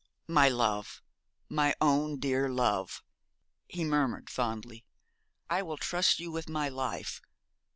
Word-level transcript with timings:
'My 0.27 0.49
love, 0.49 1.03
my 1.47 1.75
own 1.79 2.17
dear 2.17 2.49
love,' 2.49 3.03
he 3.67 3.83
murmured 3.83 4.31
fondly; 4.31 4.83
'I 5.47 5.61
will 5.61 5.77
trust 5.77 6.19
you 6.19 6.31
with 6.31 6.49
my 6.49 6.69
life. 6.69 7.21